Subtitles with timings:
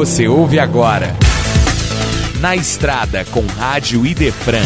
[0.00, 1.14] Você ouve agora.
[2.40, 4.62] Na Estrada com Rádio Idefran.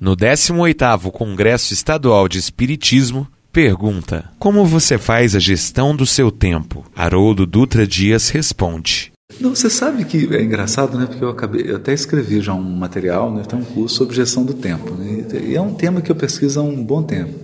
[0.00, 6.86] No 18º Congresso Estadual de Espiritismo, pergunta: Como você faz a gestão do seu tempo?
[6.96, 11.04] Haroldo Dutra Dias responde: Não, você sabe que é engraçado, né?
[11.04, 13.42] Porque eu acabei, eu até escrevi já um material, né?
[13.46, 15.22] Tem um curso sobre gestão do tempo, né?
[15.44, 17.38] E é um tema que eu pesquiso há um bom tempo.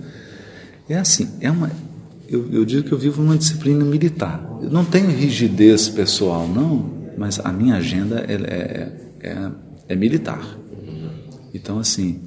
[0.89, 1.69] É assim, é uma
[2.29, 4.45] eu, eu digo que eu vivo numa disciplina militar.
[4.61, 9.51] Eu não tenho rigidez pessoal, não, mas a minha agenda é, é, é,
[9.89, 10.57] é militar.
[11.53, 12.19] Então, assim,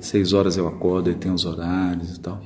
[0.00, 2.42] seis horas eu acordo e tenho os horários e tal.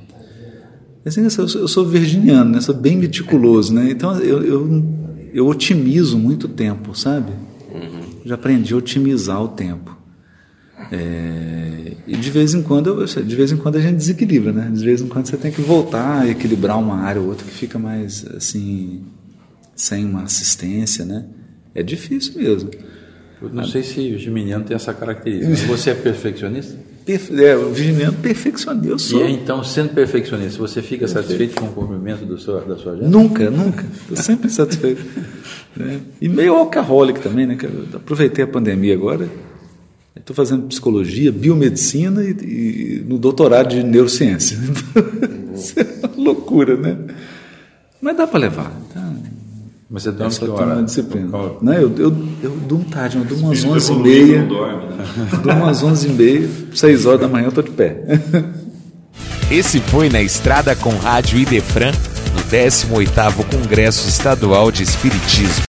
[1.05, 2.61] Assim, eu, sou, eu sou virginiano, né?
[2.61, 3.91] sou bem meticuloso, né?
[3.91, 4.83] Então eu, eu,
[5.33, 7.31] eu otimizo muito tempo, sabe?
[8.25, 9.94] Já aprendi a otimizar o tempo.
[10.91, 14.69] É, e de vez em quando, de vez em quando a gente desequilibra, né?
[14.71, 17.53] De vez em quando você tem que voltar a equilibrar uma área ou outra que
[17.53, 19.03] fica mais assim
[19.75, 21.25] sem uma assistência, né?
[21.73, 22.69] É difícil mesmo.
[23.41, 25.67] Eu não sei se o geminiano tem essa característica.
[25.67, 26.77] Você é perfeccionista?
[27.05, 28.87] Perfe é, o virginiano perfeccionista.
[28.87, 29.27] Eu sou.
[29.27, 33.07] E então, sendo perfeccionista, você fica satisfeito com o cumprimento do seu, da sua agenda?
[33.07, 33.85] Nunca, nunca.
[34.01, 35.05] Estou sempre satisfeito.
[35.75, 35.99] né?
[36.19, 37.55] E meio alcoólico também, né?
[37.61, 39.29] Eu aproveitei a pandemia agora
[40.15, 44.57] Estou fazendo psicologia, biomedicina e, e, no doutorado de neurociência.
[45.53, 46.97] Isso é uma loucura, né?
[48.01, 48.71] Mas dá para levar.
[48.93, 49.13] Tá?
[49.89, 50.83] Mas você dorme que hora?
[50.83, 51.29] disciplina.
[51.61, 54.43] Não, eu, eu, eu durmo tarde, eu durmo umas 11 e meia.
[54.43, 55.05] Dorme, né?
[55.43, 58.03] Durmo umas 11 e meia, 6 horas da manhã eu estou de pé.
[59.51, 61.91] Esse foi Na Estrada com Rádio Idefran,
[62.33, 65.63] no 18º Congresso Estadual de Espiritismo.